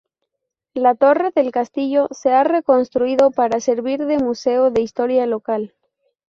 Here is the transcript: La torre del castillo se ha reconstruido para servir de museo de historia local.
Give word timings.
La 0.73 0.95
torre 0.95 1.29
del 1.35 1.51
castillo 1.51 2.07
se 2.09 2.31
ha 2.31 2.43
reconstruido 2.43 3.29
para 3.29 3.59
servir 3.59 4.03
de 4.07 4.17
museo 4.17 4.71
de 4.71 4.81
historia 4.81 5.27
local. 5.27 5.75